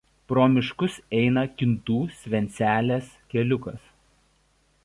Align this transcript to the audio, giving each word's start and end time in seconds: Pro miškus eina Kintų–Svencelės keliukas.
Pro 0.31 0.45
miškus 0.53 0.95
eina 1.17 1.43
Kintų–Svencelės 1.59 3.15
keliukas. 3.35 3.81